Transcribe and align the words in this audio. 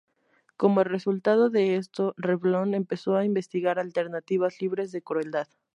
Como 0.57 0.83
resultado 0.83 1.51
de 1.51 1.75
esto, 1.75 2.15
Revlon 2.17 2.73
empezó 2.73 3.17
a 3.17 3.23
investigar 3.23 3.77
alternativas 3.77 4.59
"libres 4.59 4.91
de 4.91 5.03
crueldad". 5.03 5.47